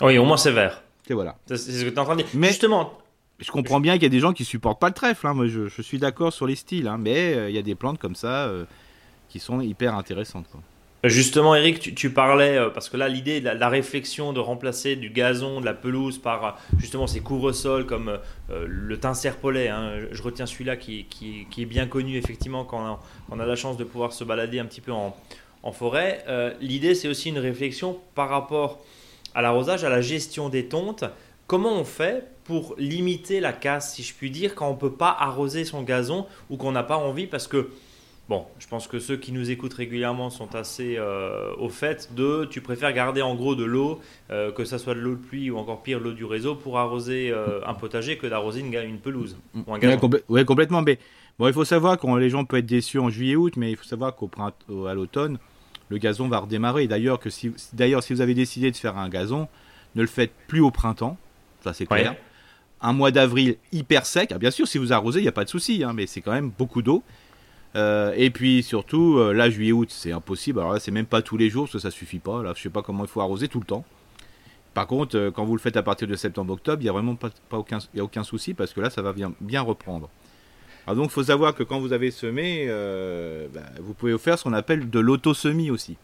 [0.00, 0.82] Oui, au moins c'est vert.
[1.10, 1.36] Et voilà.
[1.46, 2.30] C'est ce que tu es en train de dire.
[2.34, 2.98] Mais Justement,
[3.38, 5.26] je comprends bien qu'il y a des gens qui supportent pas le trèfle.
[5.26, 5.34] Hein.
[5.34, 6.98] Moi, je, suis d'accord sur les styles, hein.
[6.98, 8.64] mais euh, il y a des plantes comme ça euh,
[9.28, 10.46] qui sont hyper intéressantes.
[11.04, 15.10] Justement, Eric, tu, parlais, euh, parce que là, l'idée, la, la, réflexion de remplacer du
[15.10, 18.18] gazon, de la pelouse par justement ces couvre-sols comme
[18.50, 21.06] euh, le thym serpolet, hein, je retiens celui-là qui,
[21.56, 22.98] est bien connu effectivement quand
[23.30, 25.14] on, a, la chance de pouvoir se balader un petit peu en,
[25.70, 26.24] forêt.
[26.28, 28.82] Euh, l'idée, c'est aussi une réflexion par rapport
[29.38, 31.04] à l'arrosage, à la gestion des tontes.
[31.46, 34.92] Comment on fait pour limiter la casse, si je puis dire, quand on ne peut
[34.92, 37.70] pas arroser son gazon ou qu'on n'a pas envie parce que
[38.28, 42.46] Bon, je pense que ceux qui nous écoutent régulièrement sont assez euh, au fait de
[42.50, 45.50] tu préfères garder en gros de l'eau, euh, que ce soit de l'eau de pluie
[45.50, 48.98] ou encore pire l'eau du réseau pour arroser euh, un potager que d'arroser une, une,
[48.98, 49.78] pelouse ou un
[50.28, 50.82] Oui, complètement.
[50.82, 50.98] Mais
[51.38, 53.86] bon, il faut savoir que les gens peuvent être déçus en juillet-août, mais il faut
[53.86, 55.38] savoir qu'au printemps, à l'automne,
[55.88, 56.86] le gazon va redémarrer.
[56.86, 59.48] D'ailleurs, que si, d'ailleurs, si vous avez décidé de faire un gazon,
[59.94, 61.16] ne le faites plus au printemps,
[61.62, 62.14] ça c'est clair.
[62.80, 64.30] Un mois d'avril hyper sec.
[64.32, 66.20] Ah, bien sûr, si vous arrosez, il n'y a pas de souci, hein, mais c'est
[66.20, 67.02] quand même beaucoup d'eau.
[67.76, 70.60] Euh, et puis surtout, euh, là, juillet-août, c'est impossible.
[70.60, 72.42] Alors là, c'est même pas tous les jours, parce que ça suffit pas.
[72.42, 73.84] Là, je sais pas comment il faut arroser tout le temps.
[74.74, 77.16] Par contre, euh, quand vous le faites à partir de septembre-octobre, il n'y a vraiment
[77.16, 80.08] pas, aucun, y a aucun souci parce que là, ça va bien, bien reprendre.
[80.88, 82.66] Alors donc, il faut savoir que quand vous avez semé,
[83.52, 85.98] bah, vous pouvez faire ce qu'on appelle de l'auto-semis aussi.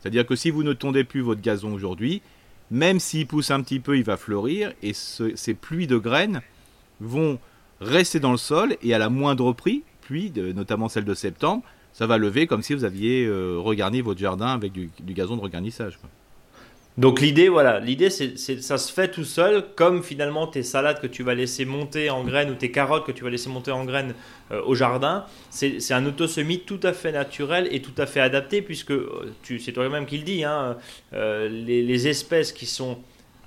[0.00, 2.20] C'est-à-dire que si vous ne tondez plus votre gazon aujourd'hui,
[2.72, 6.42] même s'il pousse un petit peu, il va fleurir et ces pluies de graines
[7.00, 7.38] vont
[7.80, 12.08] rester dans le sol et à la moindre prix, pluie, notamment celle de septembre, ça
[12.08, 15.96] va lever comme si vous aviez euh, regarni votre jardin avec du, gazon de regarnissage.
[16.96, 21.08] Donc l'idée, voilà, l'idée, c'est, ça se fait tout seul, comme finalement tes salades que
[21.08, 23.84] tu vas laisser monter en graines ou tes carottes que tu vas laisser monter en
[23.84, 24.14] graines
[24.52, 25.24] euh, au jardin.
[25.50, 29.58] C'est, un autosemi tout à fait naturel et tout à fait adapté, puisque euh, tu,
[29.58, 30.76] c'est toi-même qui le dis, hein,
[31.12, 32.98] les, les espèces qui sont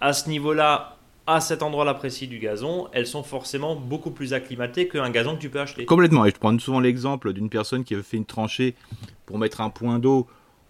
[0.02, 4.88] à ce niveau-là à cet endroit-là précis du gazon, elles sont forcément beaucoup plus acclimatées
[4.88, 5.86] qu'un gazon que tu peux acheter.
[5.86, 6.26] Complètement.
[6.26, 8.76] Et je prends souvent l'exemple d'une personne qui avait fait une tranchée
[9.26, 10.26] pour mettre un point d'eau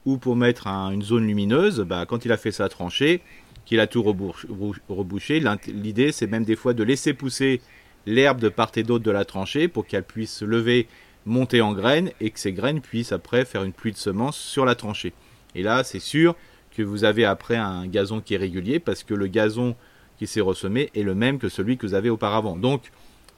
[0.08, 1.82] ou pour mettre une zone lumineuse.
[1.82, 3.22] Bah, quand il a fait sa tranchée,
[3.66, 7.60] qu'il a tout rebouché, l'idée c'est même des fois de laisser pousser
[8.06, 10.88] l'herbe de part et d'autre de la tranchée pour qu'elle puisse se lever,
[11.26, 14.64] monter en graines et que ces graines puissent après faire une pluie de semences sur
[14.64, 15.12] la tranchée.
[15.56, 16.36] Et là, c'est sûr
[16.72, 19.76] que vous avez après un gazon qui est régulier parce que le gazon
[20.18, 22.56] qui s'est ressemé est le même que celui que vous avez auparavant.
[22.56, 22.92] Donc,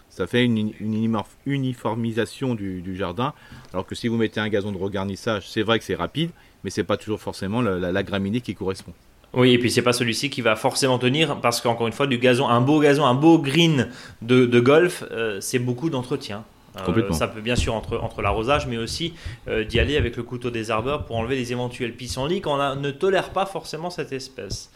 [0.10, 0.73] ça fait une,
[1.45, 3.34] uniformisation du, jardin.
[3.73, 6.32] Alors que si vous mettez un gazon de regarnissage, c'est vrai que c'est rapide,
[6.63, 8.93] mais c'est pas toujours forcément la, la, graminée qui correspond.
[9.34, 12.17] Oui, et puis c'est pas celui-ci qui va forcément tenir parce qu'encore une fois, du
[12.17, 13.89] gazon, un beau gazon, un beau green
[14.22, 16.43] de, golf, euh, c'est beaucoup d'entretien.
[16.88, 19.13] Euh, ça peut bien sûr entre, entre l'arrosage, mais aussi
[19.48, 22.76] euh, d'y aller avec le couteau des arbeurs pour enlever les éventuels pissenlits quand on
[22.76, 24.72] ne tolère pas forcément cette espèce.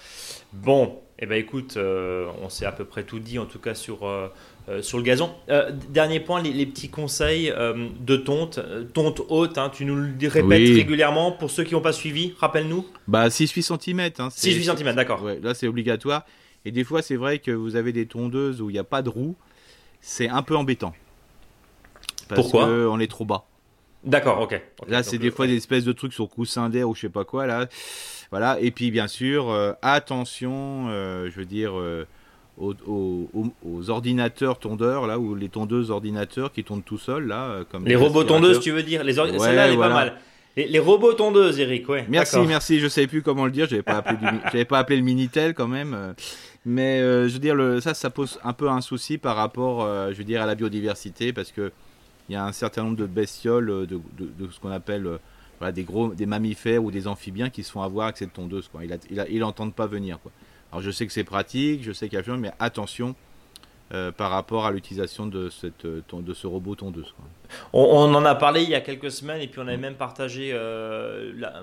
[0.53, 3.75] Bon, eh ben écoute, euh, on s'est à peu près tout dit en tout cas
[3.75, 4.09] sur,
[4.81, 5.31] sur le gazon.
[5.89, 7.53] dernier point, les, petits conseils
[7.99, 8.59] de tonte,
[8.93, 12.85] tonte haute, hein, tu nous le répètes régulièrement pour ceux qui n'ont pas suivi, rappelle-nous.
[13.07, 13.99] Bah 6-8 cm.
[14.19, 15.27] Hein, 6-8 cm, d'accord.
[15.41, 16.25] là c'est obligatoire.
[16.65, 19.01] Et des fois c'est vrai que vous avez des tondeuses où il n'y a pas
[19.01, 19.35] de roue,
[20.01, 20.93] c'est un peu embêtant.
[22.29, 23.45] Pourquoi On est trop bas.
[24.03, 24.61] D'accord, ok.
[24.87, 27.23] Là, c'est des fois des espèces de trucs sur coussin d'air ou je sais pas
[27.23, 27.47] quoi.
[27.47, 27.67] Là,
[28.31, 28.59] voilà.
[28.59, 31.73] Et puis, bien sûr, euh, attention, euh, je veux dire,
[32.61, 32.73] euh,
[33.65, 37.95] aux, ordinateurs tondeurs, là, ou les tondeuses ordinateurs qui tondent tout seuls, là, comme les
[37.95, 40.17] robots tondeuses, tu veux dire Les Celle-là, elle est pas mal.
[40.55, 42.05] Les, robots tondeuses, Eric, ouais.
[42.09, 42.79] Merci, merci.
[42.79, 43.67] Je savais plus comment le dire.
[43.67, 44.17] J'avais pas appelé,
[44.51, 46.13] j'avais pas appelé le minitel quand même.
[46.65, 50.15] Mais je veux dire, le, ça, ça pose un peu un souci par rapport, je
[50.15, 51.71] veux dire, à la biodiversité, parce que
[52.29, 53.99] il y a un certain nombre de bestioles, euh, de,
[54.49, 55.17] ce qu'on appelle euh,
[55.59, 58.69] voilà, des gros, des mammifères ou des amphibiens qui se font avoir avec cette tondeuse.
[58.69, 58.81] Quoi.
[58.85, 60.19] Ils n'entendent pas venir.
[60.19, 60.31] Quoi.
[60.73, 63.13] Alors je sais que c'est pratique, je sais qu'il y a plein, mais attention
[63.93, 67.13] euh, par rapport à l'utilisation de, cette, de ce robot tondeuse.
[67.73, 70.51] On, en a parlé il y a quelques semaines et puis on avait même partagé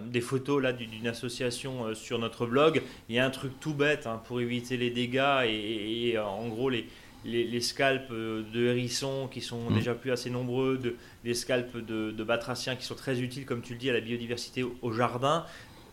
[0.04, 2.82] des photos là d'une association sur notre blog.
[3.08, 6.70] Il y a un truc tout bête hein, pour éviter les dégâts et en gros
[6.70, 6.86] les,
[7.24, 9.74] les, scalps de hérissons qui sont mm.
[9.74, 13.72] déjà plus assez nombreux, de, des scalps de, batraciens qui sont très utiles, comme tu
[13.74, 15.44] le dis, à la biodiversité au, jardin.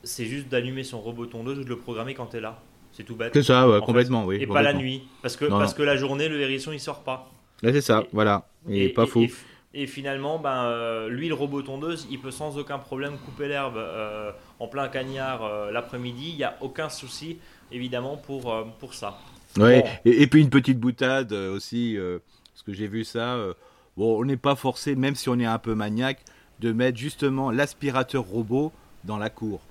[0.04, 2.62] C'est juste d'allumer son robot tondeuse ou de le programmer quand tu es là.
[2.98, 3.32] C'est tout bête.
[3.32, 4.40] C'est ça, complètement, oui.
[4.42, 5.04] Et pas la nuit.
[5.22, 7.30] Parce que, parce que la journée, le hérisson, il sort pas.
[7.62, 8.48] Là, c'est ça, voilà.
[8.68, 9.26] Et, pas faux.
[9.74, 13.78] Et, finalement, ben, euh, lui, le robot tondeuse, il peut sans aucun problème couper l'herbe
[13.78, 16.30] euh, en plein cagnard euh, l'après-midi.
[16.32, 17.38] Il n'y a aucun souci,
[17.72, 19.20] évidemment, pour, pour ça.
[19.60, 19.84] Ouais.
[20.06, 22.20] Et, puis une petite boutade euh, aussi, euh,
[22.54, 23.36] parce que j'ai vu ça.
[23.36, 23.54] Euh,
[23.96, 26.20] bon, on n'est pas forcé, même si on est un peu maniaque,
[26.60, 28.72] de mettre justement l'aspirateur robot
[29.04, 29.62] dans la cour.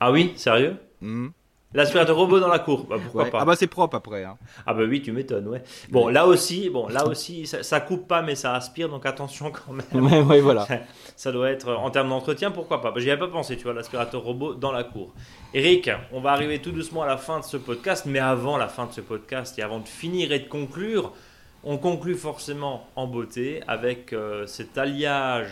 [0.00, 0.76] Ah oui, sérieux?
[1.00, 1.28] Mmh.
[1.74, 3.30] L'aspirateur robot dans la cour, bah, pourquoi Ouais.
[3.30, 4.24] pas Ah bah c'est propre après.
[4.24, 4.38] hein.
[4.66, 5.62] Ah bah oui, tu m'étonnes, ouais.
[5.90, 9.50] Bon, là aussi, bon, là aussi, ça, ça coupe pas, mais ça aspire, donc attention
[9.52, 9.84] quand même.
[10.04, 10.66] Ouais, ouais, voilà.
[11.16, 13.74] Ça doit être, en termes d'entretien, pourquoi pas Bah, J'y avais pas pensé, tu vois,
[13.74, 15.12] l'aspirateur robot dans la cour.
[15.52, 18.68] Eric, on va arriver tout doucement à la fin de ce podcast, mais avant la
[18.68, 21.12] fin de ce podcast et avant de finir et de conclure,
[21.64, 25.50] on conclut forcément en beauté avec euh, cet alliage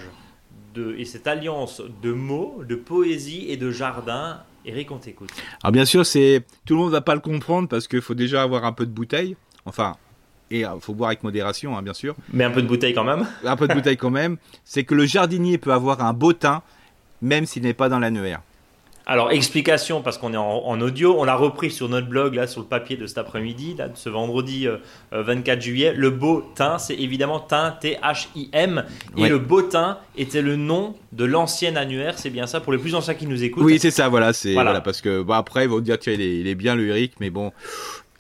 [0.75, 4.41] de, et cette alliance de mots, de poésie et de jardin.
[4.67, 5.31] Eric, on t'écoute.
[5.63, 8.43] Alors bien sûr, c'est tout le monde va pas le comprendre parce qu'il faut déjà
[8.43, 9.37] avoir un peu de bouteille.
[9.65, 9.97] Enfin,
[10.51, 12.17] et il faut boire avec modération, hein, bien sûr.
[12.33, 13.27] Mais un peu de bouteille quand même.
[13.45, 14.39] Un peu de bouteille quand même.
[14.65, 16.63] C'est que le jardinier peut avoir un beau teint,
[17.23, 18.43] même s'il n'est pas dans l'annuaire.
[19.09, 22.49] Alors, explication, parce qu'on est en, en audio, on l'a repris sur notre blog, là,
[22.49, 24.79] sur le papier de cet après-midi, là, de ce vendredi euh,
[25.13, 25.93] euh, 24 juillet.
[25.95, 28.85] Le beau teint, c'est évidemment teint, T-H-I-M.
[29.17, 29.29] Et Ouais.
[29.29, 32.97] le beau teint était le nom de l'ancien annuaire, c'est bien ça, pour les plus
[32.97, 33.63] anciens qui nous écoutent.
[33.63, 34.71] Oui, c'est ça, voilà, c'est Voilà.
[34.71, 34.81] voilà.
[34.81, 37.13] parce que bah, après ils vont dire tiens il est, il est bien le Eric,
[37.21, 37.53] mais bon,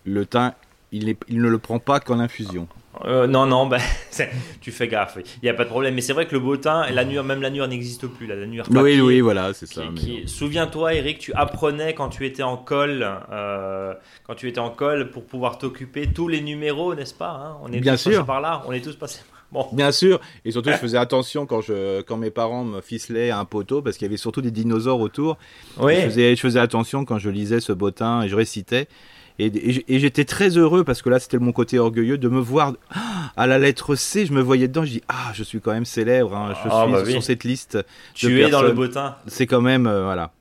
[0.05, 0.55] le teint
[0.93, 2.69] il, est- il ne le prend pas qu'en infusion.
[3.05, 3.69] Euh, non, non,
[4.11, 4.31] c'est-
[4.61, 5.95] tu fais gaffe, il n'y a pas de problème.
[5.95, 9.01] Mais c'est vrai que le beau teint, l'annuaire, même l'annuaire n'existe plus, l'annuaire Oui, papier.
[9.03, 9.83] oui, voilà, c'est ça.
[9.95, 10.27] qui- mais.
[10.27, 13.93] Souviens-toi, Eric, tu apprenais quand tu étais en colle, euh,
[14.27, 17.57] quand tu étais en colle pour pouvoir t'occuper tous les numéros, n'est-ce pas hein?
[17.63, 18.27] On est Bien tous passés sûr.
[18.27, 19.21] par là, on est tous passés.
[19.53, 23.31] Bon, Bien sûr, et surtout je faisais attention quand je quand mes parents me ficelaient
[23.31, 25.39] un poteau parce qu'il y avait surtout des dinosaures autour.
[25.79, 25.95] oui.
[25.97, 28.89] Je faisais je faisais attention quand je lisais ce bottin et je récitais.
[29.39, 32.29] Et, et j- et j'étais très heureux parce que là c'était mon côté orgueilleux de
[32.29, 32.73] me voir
[33.37, 35.85] à la lettre C, je me voyais dedans, je dis ah je suis quand même
[35.85, 37.13] célèbre, hein, je Ah, suis bah oui.
[37.13, 37.77] sur cette liste.
[37.77, 39.17] de Tu es dans le teint.
[39.27, 40.33] C'est quand même euh, voilà.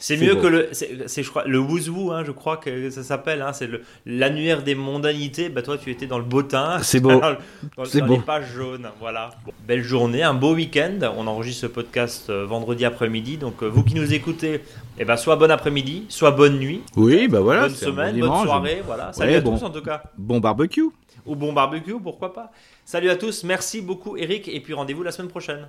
[0.00, 0.42] C'est mieux beau.
[0.42, 3.42] que le, c'est, je crois, le hein, je crois que ça s'appelle.
[3.42, 5.48] Hein, c'est le, l'annuaire des mondanités.
[5.48, 6.78] Bah toi, tu étais dans le beau teint.
[6.82, 7.20] C'est beau.
[7.76, 8.14] Dans, beau.
[8.14, 8.88] les pages jaunes.
[9.00, 9.30] Voilà.
[9.44, 10.98] Bon, belle journée, un beau week-end.
[11.16, 13.38] On enregistre ce podcast euh, vendredi après-midi.
[13.38, 14.60] Donc euh, vous qui nous écoutez,
[14.98, 18.06] eh ben soit bon après-midi, soit bonne nuit, Oui, bah voilà, bonne un bon semaine,
[18.06, 18.46] bonne dimanche.
[18.46, 18.82] soirée.
[18.86, 19.12] Voilà.
[19.12, 19.58] Salut Ouais, à bon.
[19.58, 20.02] tous en tout cas.
[20.16, 20.84] Bon barbecue.
[21.26, 22.52] Ou bon barbecue, pourquoi pas.
[22.84, 23.42] Salut à tous.
[23.44, 24.48] Merci beaucoup, Eric.
[24.48, 25.66] Et puis rendez-vous la semaine prochaine.